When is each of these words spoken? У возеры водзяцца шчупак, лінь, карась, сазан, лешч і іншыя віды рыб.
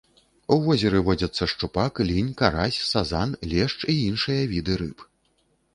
У 0.53 0.55
возеры 0.61 1.01
водзяцца 1.09 1.47
шчупак, 1.53 1.93
лінь, 2.09 2.33
карась, 2.41 2.79
сазан, 2.91 3.37
лешч 3.53 3.79
і 3.91 3.99
іншыя 4.09 4.43
віды 4.57 4.73
рыб. 4.83 5.07